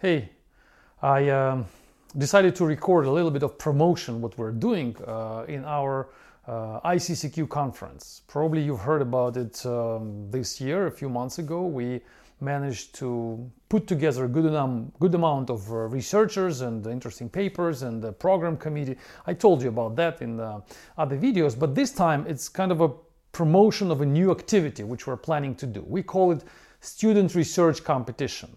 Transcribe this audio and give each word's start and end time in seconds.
Hey, 0.00 0.28
I 1.02 1.28
um, 1.30 1.66
decided 2.16 2.54
to 2.54 2.64
record 2.64 3.06
a 3.06 3.10
little 3.10 3.32
bit 3.32 3.42
of 3.42 3.58
promotion 3.58 4.20
what 4.20 4.38
we're 4.38 4.52
doing 4.52 4.94
uh, 5.04 5.44
in 5.48 5.64
our 5.64 6.10
uh, 6.46 6.78
ICCQ 6.88 7.48
conference. 7.48 8.22
Probably 8.28 8.62
you've 8.62 8.78
heard 8.78 9.02
about 9.02 9.36
it 9.36 9.66
um, 9.66 10.30
this 10.30 10.60
year, 10.60 10.86
a 10.86 10.90
few 10.92 11.08
months 11.08 11.40
ago. 11.40 11.66
We 11.66 12.00
managed 12.40 12.94
to 13.00 13.50
put 13.68 13.88
together 13.88 14.26
a 14.26 14.28
good, 14.28 14.52
good 15.00 15.14
amount 15.16 15.50
of 15.50 15.68
uh, 15.68 15.88
researchers 15.88 16.60
and 16.60 16.86
interesting 16.86 17.28
papers 17.28 17.82
and 17.82 18.00
the 18.00 18.12
program 18.12 18.56
committee. 18.56 18.96
I 19.26 19.34
told 19.34 19.62
you 19.64 19.70
about 19.70 19.96
that 19.96 20.22
in 20.22 20.36
the 20.36 20.62
other 20.96 21.18
videos, 21.18 21.58
but 21.58 21.74
this 21.74 21.90
time 21.90 22.24
it's 22.28 22.48
kind 22.48 22.70
of 22.70 22.82
a 22.82 22.90
promotion 23.32 23.90
of 23.90 24.00
a 24.00 24.06
new 24.06 24.30
activity 24.30 24.84
which 24.84 25.08
we're 25.08 25.16
planning 25.16 25.56
to 25.56 25.66
do. 25.66 25.84
We 25.88 26.04
call 26.04 26.30
it 26.30 26.44
student 26.80 27.34
research 27.34 27.82
competition. 27.82 28.56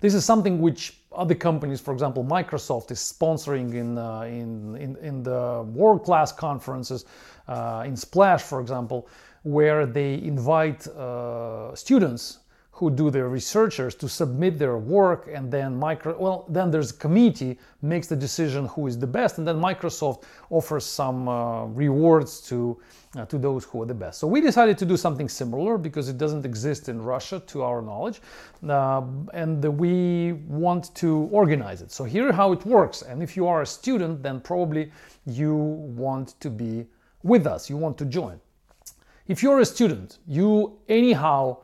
This 0.00 0.14
is 0.14 0.24
something 0.24 0.60
which 0.60 0.98
other 1.12 1.34
companies, 1.34 1.80
for 1.80 1.92
example, 1.92 2.24
Microsoft 2.24 2.90
is 2.90 2.98
sponsoring 2.98 3.74
in, 3.74 3.96
uh, 3.96 4.20
in, 4.22 4.76
in, 4.76 4.96
in, 4.96 5.22
the 5.22 5.64
world-class 5.72 6.32
conferences, 6.32 7.06
uh, 7.48 7.84
in 7.86 7.96
Splash, 7.96 8.42
for 8.42 8.60
example, 8.60 9.08
where 9.42 9.86
they 9.86 10.14
invite 10.22 10.86
uh, 10.88 11.74
students 11.74 12.40
who 12.76 12.90
do 12.90 13.10
their 13.10 13.30
researchers 13.30 13.94
to 13.94 14.06
submit 14.06 14.58
their 14.58 14.76
work 14.76 15.30
and 15.32 15.50
then 15.50 15.74
micro 15.74 16.14
well 16.18 16.44
then 16.50 16.70
there's 16.70 16.90
a 16.90 16.98
committee 17.06 17.58
makes 17.80 18.06
the 18.06 18.14
decision 18.14 18.66
who 18.66 18.86
is 18.86 18.98
the 18.98 19.06
best 19.06 19.38
and 19.38 19.48
then 19.48 19.56
microsoft 19.56 20.24
offers 20.50 20.84
some 20.84 21.26
uh, 21.26 21.64
rewards 21.84 22.38
to 22.42 22.78
uh, 23.16 23.24
to 23.24 23.38
those 23.38 23.64
who 23.64 23.80
are 23.80 23.86
the 23.86 23.94
best. 23.94 24.18
So 24.20 24.26
we 24.26 24.42
decided 24.42 24.76
to 24.76 24.84
do 24.84 24.94
something 24.98 25.26
similar 25.26 25.78
because 25.78 26.10
it 26.10 26.18
doesn't 26.18 26.44
exist 26.44 26.90
in 26.90 27.00
russia 27.00 27.40
to 27.46 27.62
our 27.62 27.80
knowledge 27.80 28.20
uh, 28.68 29.02
and 29.32 29.64
we 29.64 30.34
want 30.46 30.94
to 30.96 31.30
organize 31.32 31.80
it. 31.80 31.90
So 31.90 32.04
here 32.04 32.30
how 32.30 32.52
it 32.52 32.66
works 32.66 33.00
and 33.00 33.22
if 33.22 33.38
you 33.38 33.46
are 33.46 33.62
a 33.62 33.66
student 33.66 34.22
then 34.22 34.38
probably 34.38 34.92
you 35.24 35.54
want 35.54 36.38
to 36.40 36.50
be 36.50 36.84
with 37.22 37.46
us 37.46 37.70
you 37.70 37.78
want 37.78 37.96
to 37.96 38.04
join. 38.04 38.38
If 39.28 39.42
you're 39.42 39.60
a 39.60 39.66
student 39.74 40.18
you 40.26 40.78
anyhow 40.90 41.56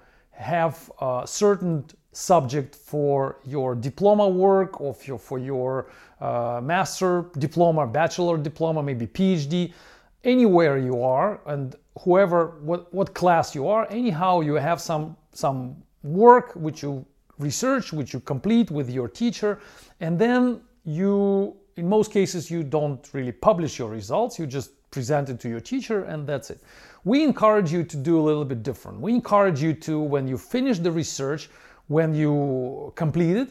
have 0.43 0.91
a 1.01 1.23
certain 1.25 1.85
subject 2.13 2.75
for 2.75 3.39
your 3.45 3.75
diploma 3.75 4.29
work 4.29 4.81
or 4.81 4.93
for 4.93 5.07
your, 5.07 5.19
for 5.19 5.39
your 5.39 5.87
uh, 6.21 6.61
master 6.63 7.27
diploma, 7.39 7.87
bachelor 7.87 8.37
diploma, 8.37 8.83
maybe 8.83 9.07
PhD, 9.07 9.73
anywhere 10.25 10.79
you 10.79 11.03
are 11.03 11.41
and 11.47 11.75
whoever, 12.01 12.59
what, 12.61 12.93
what 12.93 13.15
class 13.15 13.55
you 13.55 13.67
are, 13.69 13.87
anyhow 13.91 14.41
you 14.41 14.55
have 14.55 14.81
some, 14.81 15.17
some 15.33 15.77
work 16.03 16.53
which 16.55 16.83
you 16.83 17.05
research, 17.39 17.93
which 17.93 18.13
you 18.13 18.21
complete 18.21 18.71
with 18.71 18.91
your 18.91 19.09
teacher, 19.09 19.59
and 20.01 20.19
then 20.19 20.61
you, 20.85 21.57
in 21.77 21.89
most 21.89 22.13
cases, 22.13 22.51
you 22.51 22.63
don't 22.63 23.09
really 23.13 23.33
publish 23.33 23.79
your 23.79 23.89
results, 23.89 24.39
you 24.39 24.47
just 24.47 24.71
present 24.93 25.29
it 25.29 25.41
to 25.41 25.49
your 25.49 25.61
teacher 25.61 26.05
and 26.05 26.27
that's 26.27 26.51
it. 26.51 26.61
We 27.05 27.25
encourage 27.25 27.73
you 27.73 27.83
to 27.83 27.97
do 27.97 28.21
a 28.21 28.23
little 28.23 28.45
bit 28.45 28.63
different. 28.63 29.01
We 29.01 29.13
encourage 29.13 29.61
you 29.61 29.75
to, 29.75 29.99
when 29.99 30.29
you 30.29 30.39
finish 30.39 30.79
the 30.79 30.93
research, 30.93 31.51
when 31.89 32.15
you 32.15 32.93
complete 32.95 33.37
it, 33.37 33.49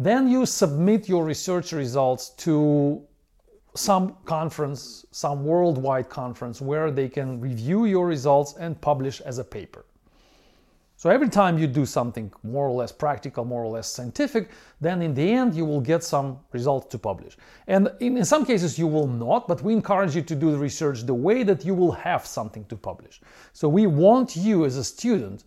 then 0.00 0.28
you 0.28 0.46
submit 0.46 1.08
your 1.08 1.24
research 1.24 1.72
results 1.72 2.30
to 2.30 3.00
some 3.74 4.16
conference, 4.24 5.06
some 5.12 5.44
worldwide 5.44 6.08
conference 6.08 6.60
where 6.60 6.90
they 6.90 7.08
can 7.08 7.40
review 7.40 7.84
your 7.84 8.06
results 8.06 8.54
and 8.58 8.80
publish 8.80 9.20
as 9.20 9.38
a 9.38 9.44
paper. 9.44 9.84
So 10.98 11.10
every 11.10 11.28
time 11.28 11.58
you 11.58 11.68
do 11.68 11.86
something 11.86 12.32
more 12.42 12.66
or 12.66 12.72
less 12.72 12.90
practical, 12.90 13.44
more 13.44 13.62
or 13.62 13.68
less 13.68 13.86
scientific, 13.86 14.50
then 14.80 15.00
in 15.00 15.14
the 15.14 15.30
end 15.30 15.54
you 15.54 15.64
will 15.64 15.80
get 15.80 16.02
some 16.02 16.40
results 16.50 16.88
to 16.88 16.98
publish. 16.98 17.36
And 17.68 17.92
in, 18.00 18.16
in, 18.16 18.24
some 18.24 18.44
cases 18.44 18.80
you 18.80 18.88
will 18.88 19.06
not, 19.06 19.46
but 19.46 19.62
we 19.62 19.74
encourage 19.74 20.16
you 20.16 20.22
to 20.22 20.34
do 20.34 20.50
the 20.50 20.58
research 20.58 21.04
the 21.04 21.14
way 21.14 21.44
that 21.44 21.64
you 21.64 21.72
will 21.72 21.92
have 21.92 22.26
something 22.26 22.64
to 22.64 22.74
publish. 22.74 23.20
So 23.52 23.68
we 23.68 23.86
want 23.86 24.34
you 24.34 24.64
as 24.64 24.76
a 24.76 24.82
student 24.82 25.44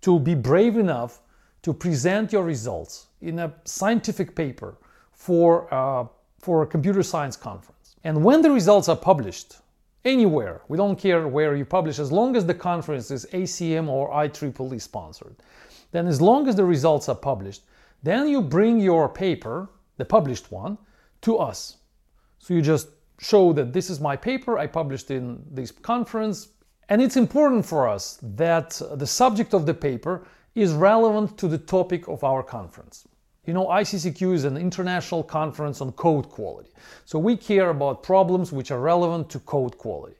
to 0.00 0.18
be 0.18 0.34
brave 0.34 0.78
enough 0.78 1.20
to 1.64 1.74
present 1.74 2.32
your 2.32 2.44
results 2.44 3.08
in 3.20 3.40
a 3.40 3.52
scientific 3.64 4.34
paper 4.34 4.78
for, 5.12 5.68
uh, 5.74 6.06
for 6.38 6.62
a 6.62 6.66
computer 6.66 7.02
science 7.02 7.36
conference. 7.36 7.96
And 8.04 8.24
when 8.24 8.40
the 8.40 8.50
results 8.50 8.88
are 8.88 8.96
published, 8.96 9.58
anywhere. 10.04 10.62
We 10.68 10.76
don't 10.76 10.98
care 10.98 11.26
where 11.26 11.54
you 11.56 11.64
publish 11.64 11.98
as 11.98 12.12
long 12.12 12.36
as 12.36 12.46
the 12.46 12.54
conference 12.54 13.10
is 13.10 13.26
ACM 13.32 13.88
or 13.88 14.10
IEEE 14.10 14.80
sponsored. 14.80 15.36
Then 15.90 16.06
as 16.06 16.20
long 16.20 16.48
as 16.48 16.56
the 16.56 16.64
results 16.64 17.08
are 17.08 17.14
published, 17.14 17.62
then 18.02 18.28
you 18.28 18.42
bring 18.42 18.80
your 18.80 19.08
paper, 19.08 19.68
the 19.96 20.04
published 20.04 20.52
one, 20.52 20.78
to 21.22 21.38
us. 21.38 21.78
So 22.38 22.54
you 22.54 22.62
just 22.62 22.88
show 23.18 23.52
that 23.54 23.72
this 23.72 23.90
is 23.90 24.00
my 24.00 24.16
paper 24.16 24.58
I 24.58 24.66
published 24.66 25.10
in 25.10 25.42
this 25.50 25.70
conference. 25.70 26.48
And 26.88 27.02
it's 27.02 27.16
important 27.16 27.66
for 27.66 27.88
us 27.88 28.18
that 28.22 28.80
the 28.92 29.06
subject 29.06 29.52
of 29.54 29.66
the 29.66 29.74
paper 29.74 30.26
is 30.54 30.72
relevant 30.72 31.36
to 31.38 31.48
the 31.48 31.58
topic 31.58 32.08
of 32.08 32.24
our 32.24 32.42
conference. 32.42 33.06
You 33.48 33.54
know, 33.54 33.64
ICCQ 33.68 34.34
is 34.34 34.44
an 34.44 34.58
international 34.58 35.22
conference 35.22 35.80
on 35.80 35.92
code 35.92 36.28
quality. 36.28 36.68
So 37.06 37.18
we 37.18 37.34
care 37.34 37.70
about 37.70 38.02
problems 38.02 38.52
which 38.52 38.70
are 38.70 38.78
relevant 38.78 39.30
to 39.30 39.38
code 39.38 39.78
quality. 39.78 40.16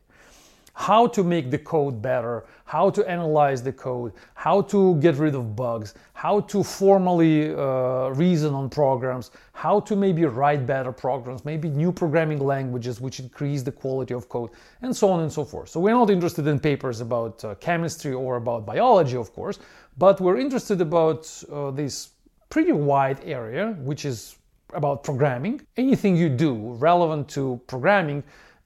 How 0.73 1.07
to 1.09 1.23
make 1.23 1.51
the 1.51 1.59
code 1.59 2.01
better, 2.01 2.47
how 2.65 2.89
to 2.89 3.07
analyze 3.07 3.63
the 3.63 3.73
code, 3.73 4.15
how 4.33 4.63
to 4.73 4.95
get 5.01 5.17
rid 5.17 5.35
of 5.35 5.55
bugs, 5.55 5.93
how 6.15 6.41
to 6.41 6.63
formally 6.63 7.55
uh, 7.55 8.09
reason 8.15 8.55
on 8.55 8.71
programs, 8.71 9.31
how 9.53 9.81
to 9.81 9.95
maybe 9.95 10.25
write 10.25 10.67
better 10.67 10.91
programs, 10.91 11.45
maybe 11.45 11.69
new 11.69 11.93
programming 11.93 12.39
languages 12.39 12.99
which 12.99 13.21
increase 13.21 13.63
the 13.63 13.73
quality 13.73 14.15
of 14.15 14.31
code, 14.31 14.49
and 14.81 14.97
so 14.97 15.11
on 15.11 15.21
and 15.21 15.31
so 15.31 15.45
forth. 15.45 15.69
So 15.69 15.81
we're 15.81 15.93
not 15.93 16.09
interested 16.09 16.47
in 16.47 16.59
papers 16.59 17.03
about 17.03 17.45
uh, 17.45 17.57
chemistry 17.57 18.15
or 18.15 18.37
about 18.37 18.65
biology, 18.65 19.19
of 19.19 19.35
course, 19.35 19.59
but 19.99 20.19
we're 20.19 20.39
interested 20.39 20.81
about 20.81 21.31
uh, 21.53 21.73
these 21.73 22.09
pretty 22.49 22.73
wide 22.73 23.21
area, 23.25 23.77
which 23.81 24.05
is 24.05 24.37
about 24.75 25.03
programming. 25.03 25.61
Anything 25.77 26.17
you 26.17 26.29
do 26.29 26.73
relevant 26.75 27.29
to 27.31 27.61
programming 27.67 28.23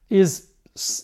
is 0.09 0.49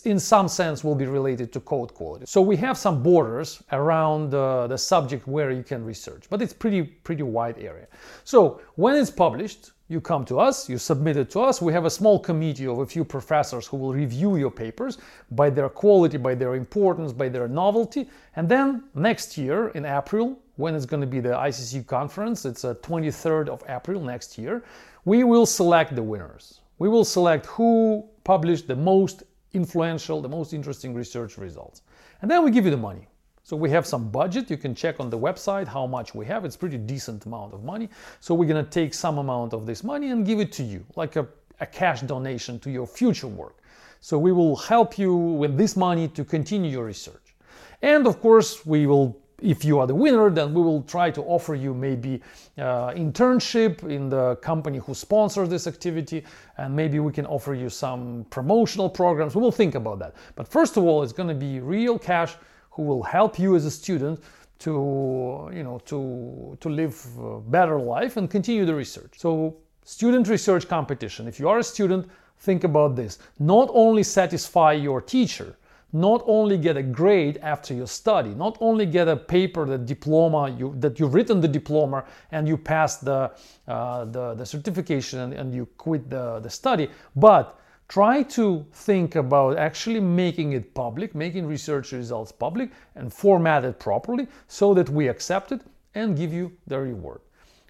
in 0.04 0.18
some 0.18 0.48
sense 0.48 0.82
will 0.82 0.96
be 0.96 1.06
related 1.06 1.52
to 1.52 1.60
code 1.60 1.94
quality. 1.94 2.24
So 2.26 2.40
we 2.40 2.56
have 2.56 2.76
some 2.76 3.02
borders 3.02 3.62
around 3.70 4.34
uh, 4.34 4.66
the 4.66 4.76
subject 4.76 5.28
where 5.28 5.52
you 5.52 5.62
can 5.62 5.84
research, 5.84 6.24
but 6.28 6.42
it's 6.42 6.52
pretty 6.52 6.82
pretty 6.82 7.22
wide 7.22 7.56
area. 7.58 7.86
So 8.24 8.60
when 8.74 8.96
it's 8.96 9.10
published, 9.10 9.70
you 9.86 10.00
come 10.00 10.24
to 10.24 10.38
us, 10.38 10.68
you 10.68 10.78
submit 10.78 11.16
it 11.16 11.30
to 11.30 11.40
us. 11.40 11.60
We 11.60 11.72
have 11.72 11.84
a 11.84 11.90
small 11.90 12.18
committee 12.18 12.66
of 12.66 12.78
a 12.78 12.86
few 12.86 13.04
professors 13.04 13.66
who 13.66 13.76
will 13.76 13.92
review 13.92 14.36
your 14.36 14.50
papers 14.50 14.98
by 15.32 15.50
their 15.50 15.68
quality, 15.68 16.16
by 16.16 16.34
their 16.34 16.54
importance, 16.54 17.12
by 17.12 17.28
their 17.28 17.48
novelty. 17.48 18.08
And 18.36 18.48
then 18.48 18.84
next 18.94 19.36
year 19.36 19.68
in 19.70 19.84
April, 19.84 20.38
when 20.60 20.74
it's 20.74 20.86
going 20.86 21.00
to 21.00 21.06
be 21.06 21.20
the 21.20 21.30
ICC 21.30 21.86
conference, 21.86 22.44
it's 22.44 22.64
uh, 22.64 22.74
the 22.74 22.78
23rd 22.80 23.48
of 23.48 23.64
April 23.68 24.00
next 24.00 24.36
year, 24.38 24.62
we 25.04 25.24
will 25.24 25.46
select 25.46 25.96
the 25.96 26.02
winners. 26.02 26.60
We 26.78 26.88
will 26.88 27.04
select 27.04 27.46
who 27.46 28.06
published 28.24 28.68
the 28.68 28.76
most 28.76 29.22
influential, 29.54 30.20
the 30.20 30.28
most 30.28 30.52
interesting 30.52 30.94
research 30.94 31.38
results. 31.38 31.82
And 32.20 32.30
then 32.30 32.44
we 32.44 32.50
give 32.50 32.66
you 32.66 32.70
the 32.70 32.76
money. 32.76 33.08
So 33.42 33.56
we 33.56 33.70
have 33.70 33.86
some 33.86 34.10
budget. 34.10 34.50
You 34.50 34.58
can 34.58 34.74
check 34.74 35.00
on 35.00 35.10
the 35.10 35.18
website 35.18 35.66
how 35.66 35.86
much 35.86 36.14
we 36.14 36.26
have. 36.26 36.44
It's 36.44 36.56
pretty 36.56 36.76
decent 36.76 37.24
amount 37.24 37.54
of 37.54 37.64
money. 37.64 37.88
So 38.20 38.34
we're 38.34 38.46
going 38.48 38.64
to 38.64 38.70
take 38.70 38.92
some 38.94 39.18
amount 39.18 39.54
of 39.54 39.66
this 39.66 39.82
money 39.82 40.10
and 40.10 40.24
give 40.26 40.40
it 40.40 40.52
to 40.52 40.62
you, 40.62 40.84
like 40.94 41.16
a, 41.16 41.26
a 41.60 41.66
cash 41.66 42.02
donation 42.02 42.60
to 42.60 42.70
your 42.70 42.86
future 42.86 43.26
work. 43.26 43.56
So 44.00 44.18
we 44.18 44.32
will 44.32 44.56
help 44.56 44.98
you 44.98 45.16
with 45.16 45.56
this 45.56 45.76
money 45.76 46.06
to 46.08 46.24
continue 46.24 46.70
your 46.70 46.84
research. 46.84 47.34
And 47.82 48.06
of 48.06 48.20
course, 48.20 48.64
we 48.66 48.86
will 48.86 49.18
if 49.42 49.64
you 49.64 49.78
are 49.78 49.86
the 49.86 49.94
winner, 49.94 50.30
then 50.30 50.54
we 50.54 50.62
will 50.62 50.82
try 50.82 51.10
to 51.10 51.22
offer 51.22 51.54
you 51.54 51.74
maybe 51.74 52.20
uh, 52.58 52.90
internship 52.90 53.82
in 53.88 54.08
the 54.08 54.36
company 54.36 54.78
who 54.78 54.94
sponsors 54.94 55.48
this 55.48 55.66
activity, 55.66 56.24
and 56.58 56.74
maybe 56.74 56.98
we 56.98 57.12
can 57.12 57.26
offer 57.26 57.54
you 57.54 57.68
some 57.70 58.26
promotional 58.30 58.88
programs. 58.88 59.34
We 59.34 59.42
will 59.42 59.52
think 59.52 59.74
about 59.74 59.98
that. 60.00 60.14
But 60.36 60.48
first 60.48 60.76
of 60.76 60.84
all, 60.84 61.02
it's 61.02 61.12
going 61.12 61.28
to 61.28 61.34
be 61.34 61.60
real 61.60 61.98
cash 61.98 62.36
who 62.70 62.82
will 62.82 63.02
help 63.02 63.38
you 63.38 63.56
as 63.56 63.64
a 63.64 63.70
student 63.70 64.20
to 64.60 65.50
you 65.52 65.62
know 65.62 65.80
to 65.86 66.56
to 66.60 66.68
live 66.68 66.94
a 67.18 67.40
better 67.40 67.80
life 67.80 68.16
and 68.18 68.30
continue 68.30 68.66
the 68.66 68.74
research 68.74 69.14
so 69.16 69.56
student 69.84 70.28
research 70.28 70.68
competition 70.68 71.26
if 71.26 71.40
you 71.40 71.48
are 71.48 71.58
a 71.58 71.64
student 71.64 72.06
think 72.38 72.62
about 72.64 72.94
this 72.94 73.18
not 73.38 73.70
only 73.72 74.02
satisfy 74.02 74.72
your 74.72 75.00
teacher 75.00 75.56
not 75.92 76.22
only 76.26 76.56
get 76.56 76.76
a 76.76 76.82
grade 76.82 77.38
after 77.42 77.74
your 77.74 77.86
study 77.86 78.30
not 78.30 78.56
only 78.60 78.86
get 78.86 79.08
a 79.08 79.16
paper 79.16 79.64
the 79.64 79.78
diploma 79.78 80.50
you, 80.50 80.74
that 80.78 80.98
you've 81.00 81.14
written 81.14 81.40
the 81.40 81.48
diploma 81.48 82.04
and 82.30 82.46
you 82.46 82.56
pass 82.56 82.96
the 82.98 83.30
uh, 83.68 84.04
the, 84.06 84.34
the 84.34 84.46
certification 84.46 85.20
and, 85.20 85.32
and 85.32 85.54
you 85.54 85.66
quit 85.76 86.08
the, 86.08 86.40
the 86.40 86.50
study 86.50 86.88
but 87.16 87.60
try 87.90 88.22
to 88.22 88.64
think 88.72 89.16
about 89.16 89.58
actually 89.58 89.98
making 89.98 90.52
it 90.52 90.72
public, 90.74 91.12
making 91.12 91.44
research 91.44 91.90
results 91.90 92.30
public 92.30 92.70
and 92.94 93.12
format 93.12 93.64
it 93.64 93.80
properly 93.80 94.28
so 94.46 94.72
that 94.72 94.88
we 94.88 95.08
accept 95.08 95.50
it 95.50 95.60
and 95.96 96.16
give 96.16 96.32
you 96.32 96.52
the 96.68 96.78
reward. 96.78 97.20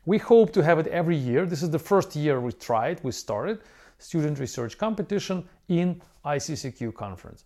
We 0.05 0.19
hope 0.19 0.52
to 0.52 0.62
have 0.62 0.78
it 0.78 0.87
every 0.88 1.16
year. 1.16 1.46
This 1.46 1.62
is 1.62 1.70
the 1.70 1.78
first 1.78 2.14
year 2.14 2.38
we 2.38 2.52
tried, 2.52 3.02
we 3.02 3.12
started 3.12 3.61
student 3.96 4.38
research 4.38 4.76
competition 4.76 5.43
in 5.69 6.00
ICCQ 6.25 6.94
conference. 6.94 7.44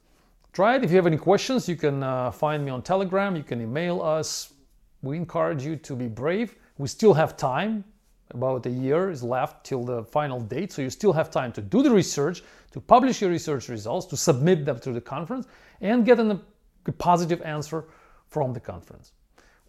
Try 0.55 0.77
it. 0.77 0.85
If 0.85 0.91
you 0.91 0.97
have 0.97 1.07
any 1.09 1.17
questions, 1.17 1.69
you 1.69 1.75
can 1.75 2.05
uh, 2.05 2.31
find 2.31 2.65
me 2.65 2.71
on 2.71 2.81
Telegram, 2.81 3.35
you 3.35 3.43
can 3.43 3.61
email 3.61 4.01
us. 4.01 4.53
We 5.03 5.17
encourage 5.17 5.65
you 5.65 5.75
to 5.75 5.97
be 5.97 6.07
brave. 6.07 6.55
We 6.79 6.87
still 6.87 7.13
have 7.13 7.37
time. 7.37 7.83
About 8.31 8.65
a 8.67 8.71
year 8.71 9.11
is 9.11 9.25
left 9.25 9.67
till 9.67 9.83
the 9.83 10.05
final 10.05 10.39
date, 10.39 10.71
so 10.71 10.81
you 10.81 10.91
still 10.91 11.13
have 11.13 11.29
time 11.29 11.51
to 11.53 11.61
do 11.61 11.83
the 11.83 11.91
research, 11.91 12.45
to 12.71 12.81
publish 12.81 13.21
your 13.21 13.31
research 13.31 13.69
results, 13.69 14.07
to 14.07 14.17
submit 14.17 14.65
them 14.65 14.79
to 14.79 14.93
the 14.93 15.01
conference, 15.01 15.49
and 15.81 16.07
get 16.07 16.21
a 16.21 16.39
positive 16.99 17.43
answer 17.43 17.87
from 18.29 18.53
the 18.53 18.61
conference. 18.61 19.11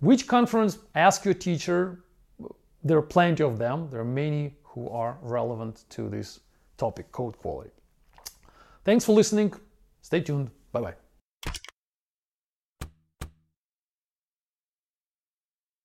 Which 0.01 0.27
conference? 0.27 0.77
Ask 0.93 1.25
your 1.25 1.33
teacher. 1.33 2.03
There 2.83 2.99
are 2.99 3.01
plenty 3.01 3.43
of 3.43 3.57
them. 3.57 3.89
There 3.89 4.01
are 4.01 4.05
many 4.05 4.53
who 4.61 4.87
are 4.89 5.17
relevant 5.23 5.85
to 5.89 6.09
this 6.09 6.41
topic, 6.77 7.11
code 7.11 7.37
quality. 7.39 7.71
Thanks 8.83 9.03
for 9.03 9.13
listening. 9.13 9.51
Stay 10.03 10.21
tuned. 10.21 10.51
Bye 10.75 10.81
bye. 10.81 11.04